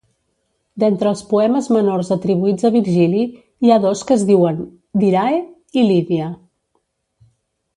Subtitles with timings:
[0.83, 3.21] D'entre els poemes menors atribuïts a Virgili
[3.67, 4.59] hi ha dos que es diuen
[5.05, 5.41] "Dirae"
[5.83, 6.33] i "Lydia".